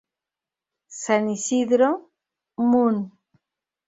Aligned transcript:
San 1.01 1.23
Isidro, 1.35 1.89
Mun. 2.69 2.95